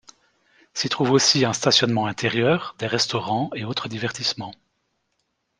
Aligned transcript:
S’y 0.73 0.89
trouvent 0.89 1.11
aussi 1.11 1.45
un 1.45 1.53
stationnement 1.53 2.07
intérieur, 2.07 2.75
des 2.79 2.87
restaurants 2.87 3.51
et 3.53 3.65
autres 3.65 3.87
divertissements. 3.87 4.55